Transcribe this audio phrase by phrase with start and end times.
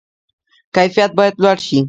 [0.75, 1.79] کیفیت باید لوړ شي